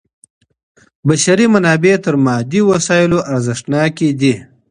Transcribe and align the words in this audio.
بشري 1.07 1.45
منابع 1.53 1.93
تر 2.05 2.15
مادي 2.25 2.61
وسایلو 2.71 3.17
ارزښتناکي 3.31 4.09
دي. 4.19 4.33